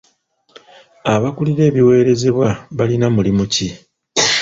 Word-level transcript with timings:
Abakulira 1.13 1.61
ebiweerezebwa 1.69 2.49
balina 2.77 3.07
mulimu 3.15 3.45
ki? 3.53 3.67